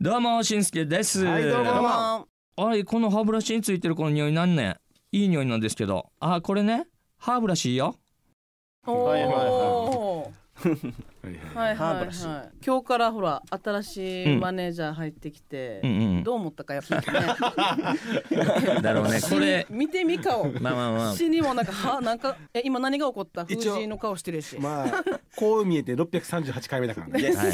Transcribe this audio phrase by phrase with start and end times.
[0.00, 1.64] どうもしんすけです、はいどうも。
[1.64, 4.76] どうもあれこの歯ブラシについてるこの匂いなんね
[5.12, 6.10] いい匂いなんですけど。
[6.20, 6.86] あこれね。
[7.18, 7.96] 歯ブラシよ。
[8.86, 9.32] おはいはい。
[9.34, 12.24] おはい はいはい歯ブラシ。
[12.64, 18.80] 今日からほら新しいうんマネージャー入ってきて、うんうんどう思ったかやっぱりね。
[18.82, 19.20] だろうね。
[19.20, 21.14] これ見てみ顔まあまあまあ。
[21.14, 23.44] 死にもなんかはなんか え今何が起こった？
[23.44, 25.04] 藤井の顔してるし、まあ
[25.36, 27.32] こう見えて638回目だからね。
[27.36, 27.52] はい。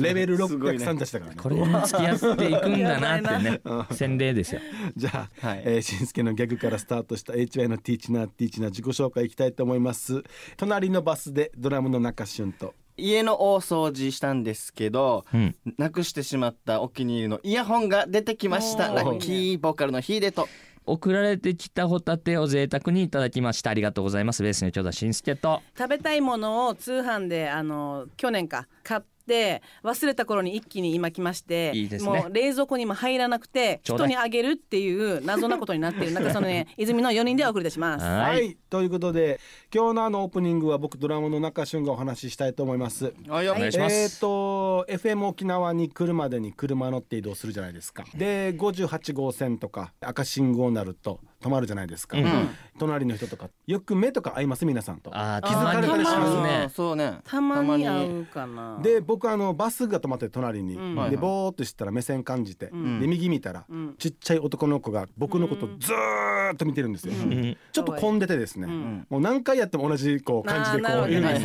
[0.00, 1.40] レベルすごいね638だからね。
[1.40, 3.60] これに付き合っていくんだなってね。
[3.92, 4.60] 洗礼ですよ。
[4.96, 5.62] じゃあ、はい。
[5.64, 10.24] えー、しんすけのギャグからスタートした HY のティーチナーティーチナー自己紹介いきたいと思います。
[10.56, 15.54] 隣のバスでドラムの中俊と家の大掃除したんですけどうん。
[15.78, 18.92] なくしてしまったお気に入りのイヤホンが出てきました。
[18.92, 20.48] ラッキーボーカルのヒーデと。
[20.88, 23.70] 送られてきたホタテを贅沢にいただきました。
[23.70, 24.42] ありがとうございます。
[24.42, 25.60] ベースのちょうだしんすけと。
[25.76, 32.10] 食べたいものを通販であの去年か買って忘れた頃に一気に今来ましていいですね。
[32.10, 38.04] もう冷蔵庫にも入らなくて人にあげるっていう謎なことになっている中そのね 泉の4人でお送り出します。
[38.04, 38.56] はい。
[38.70, 39.40] ということで
[39.74, 43.12] 今日のあのオープニングは僕ドラムの中俊がお話ししたいと思います。
[43.28, 43.94] およお願いします。
[43.94, 48.04] えー、と FM 沖縄に来るまでに車乗って移動するじゃないですか。
[48.14, 52.48] で58号線とか赤信号になると止まるじゃないですか、うん。
[52.78, 53.48] 隣の人とか。
[53.66, 54.64] よく目とか合います？
[54.64, 55.10] 皆さんと。
[55.10, 56.68] 気づかれたりしますね。
[56.74, 57.18] そうね。
[57.24, 58.78] たまに会うかな。
[58.82, 60.94] で僕あのバスが止まって隣に、うん。
[60.94, 61.16] ではいはい。
[61.16, 63.00] ぼーっとしたら目線感じて、ん。
[63.00, 63.94] で右見たら、うん。
[63.98, 67.56] ちっちゃい男の子が僕のことずーっと見てるんですよ、うん。
[67.72, 69.06] ちょっと混んでてですね、ん。
[69.10, 71.42] もう何回やっても同じこう感じでこういるんです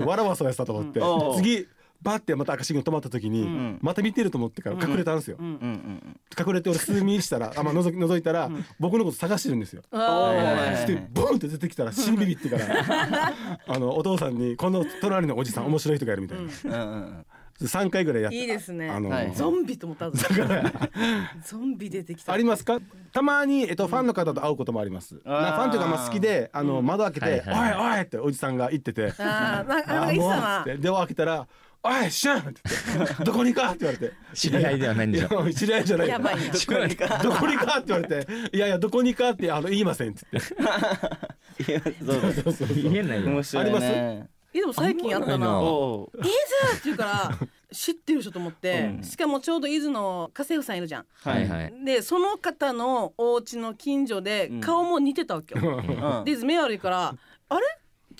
[0.00, 0.06] よ。
[0.06, 1.00] わらわそうやってたと思って、
[1.36, 1.66] 次
[2.02, 3.78] バッてまた赤信号止まった時に、ん。
[3.82, 6.16] また見てると思ってから隠れたんですよ、うんうんうん。
[6.38, 9.82] 隠れて俺数ミリしたらあ、まあ、覗き覗いたら、僕のこと探してるんですよ。
[9.90, 13.32] そしてボンって出てきたら死にビビってから
[13.66, 16.92] あのお父さんに「この隣のおじさん面白い人がいる」みたいな、うん。
[16.92, 17.26] うんうん
[17.58, 18.36] 3回ぐらいやった。
[18.36, 18.90] いいですね。
[18.90, 19.32] あの、はい。
[19.34, 20.18] ゾンビと思ったぞ。
[21.42, 22.32] ゾンビ出てきた。
[22.32, 22.78] ありますか？
[23.12, 27.72] たまに、えっと、ファンの方と会うこともあります、あーなファンというかまあ好きであの窓開けて「はいはいはい。
[27.72, 29.14] おいおい!」っておじさんが言ってて。
[29.18, 31.46] あーなんかなんかあーもういつさっつってドア開けたら
[31.86, 32.60] 「おいシュン!」って
[32.96, 34.12] 言って「どこにか?」って言われて。
[34.34, 36.08] 知り合いではないんでしょ知り合いじゃない。
[36.08, 40.54] やばいな どこにかどこにかって言われて「いやいやどこにかってあの言いません」って言って。
[41.58, 42.52] いやそうだそうそう。
[42.52, 43.30] そう言えないよ。
[43.30, 45.34] 面白いありねえでも最近やったな。
[45.34, 45.60] あんまないな。
[45.60, 46.30] おういいぜ
[46.72, 47.38] って言うから
[47.72, 49.02] 知ってる人と思って、うん。
[49.02, 51.06] しかもちょうど伊豆の家政婦さんいるじゃん。
[51.22, 51.84] はいはい。
[51.84, 54.60] でその方のお家の近所でうん。
[54.60, 55.76] 顔も似てたわけよ。
[55.78, 56.24] うん。
[56.24, 57.14] で伊豆目悪いから
[57.48, 57.66] あれ？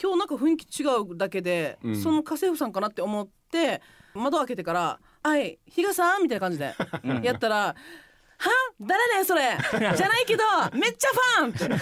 [0.00, 1.96] 今日なんか雰囲気違うだけで、うん。
[1.96, 3.80] その家政婦さんかなって思って
[4.14, 6.74] 窓開けてから「はい比嘉さん」みたいな感じで
[7.22, 7.74] やったら
[8.38, 9.56] 「は誰ねそれ。
[9.96, 10.42] じゃないけど
[10.78, 11.08] めっちゃ
[11.40, 11.78] ファン!」ってなん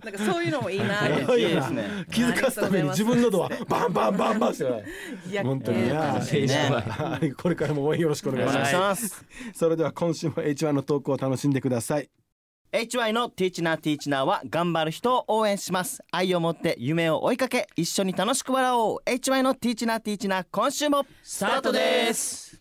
[0.00, 1.40] かそういうのもいいなって。
[1.40, 1.88] いいいですね。
[2.12, 4.84] 気づかすために自分のドアバンバンバンバンしてない
[5.30, 6.82] いや本当にえーな青春は
[7.18, 9.24] はいこれからも応援よろしくお願いしますします
[9.54, 12.08] それでは今週も H1 のトークを楽しんでください
[12.76, 16.02] HY のティーチナーティーチナーは頑張る人を応援します。
[16.12, 18.98] 愛を持って夢を追いかけ一緒に楽しく笑おう。
[19.06, 22.60] HY のティーチナーティーチナー今週もスタートです。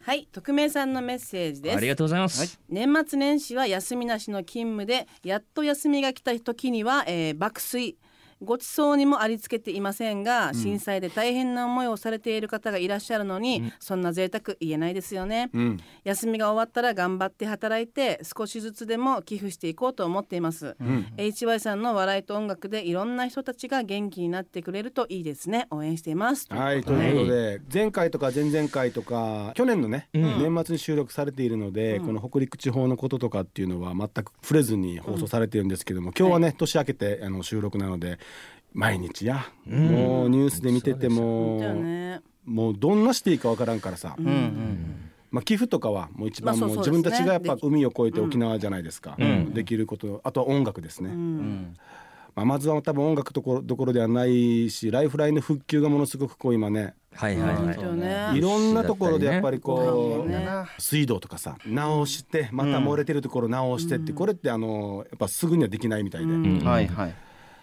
[0.00, 1.76] はい匿名さんのメッセージです。
[1.76, 7.98] ありがとうございます、年末年始は休みなしの勤務でやっと休みが来た時には、えー爆睡
[8.42, 15.78] ごちそうにもありつけていませんが、震災で大変な思いをされている方がいらっしゃるのに、そんな贅沢言えないですよね、うん。
[16.04, 20.76] 休みが終わったら頑張って働いて少しずつでも寄付していこうと思っています、
[21.16, 25.66] HY さんの笑いと音楽でいろんな人たちが元気になってくれるといいですね。
[25.70, 26.46] 応援しています。
[26.50, 38.18] はいということで前回とか前々回とか去年のね、年末に収録されているので、この北陸地方のこととかっていうのは全く触れずに放送されてるんですけども、今日はね、年明けてあの収録なので
[38.72, 49.16] 毎日や、もうニュースで見てても、ねもうどんなしていいかわからんからさ、うんうんまあ、寄付とかはもう一番まあもそう自分たちがやっぱ海を越えて沖縄じゃないですか、
[49.54, 51.76] できることあとは音楽ですね、うん。
[52.34, 58.38] まあ、まずは多分音楽ところどころではないしライフラインの復旧がものすごくこう今ねはいはいはい。
[58.38, 60.46] いろんなところでやっぱりこう、ね。
[60.78, 66.64] 水道とかさ直してまた漏れてるところ直してって、これってあのやっぱすぐにはできないみたいで、ん。
[66.64, 67.14] はいはい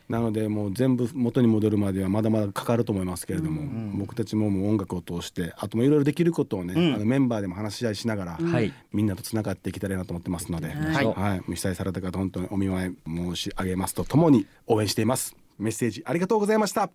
[0.09, 3.61] なのでもう全部元に戻るまではまだまだかかると思いますけれども、
[3.95, 6.95] 僕たちももう音楽を通してあともいろいろできることをね、うん。
[6.95, 8.73] あのメンバーでも話し合いしながら、はい。
[8.91, 11.05] みんなとつながっていけたらいいなと思ってますので、はい。
[11.05, 13.93] はい、被災された方本当にお見舞い申し上げます。
[13.93, 16.89] とともに応援していますメッセージありがとうございました。